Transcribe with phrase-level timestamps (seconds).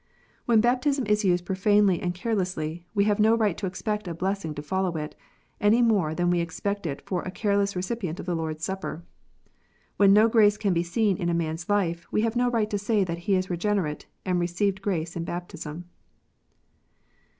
[0.45, 4.55] When baptism is used profanely and carelessly, we have 110 right to expect a blessing
[4.55, 5.13] to follow it,
[5.59, 9.03] any more than we expect it for a careless recipient of the Lord s Supper.
[9.97, 12.71] When no grace can be seen in a man s life, we have no right
[12.71, 15.85] to say that he is regenerate and received grace in baptism.